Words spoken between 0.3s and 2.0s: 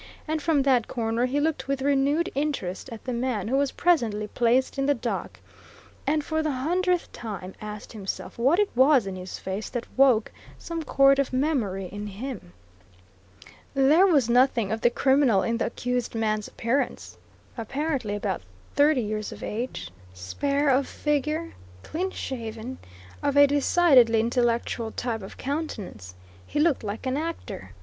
from that corner he looked with